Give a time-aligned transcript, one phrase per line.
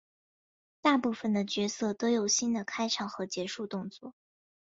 [0.81, 4.15] 大部分的角色都有新的开场和结束动作。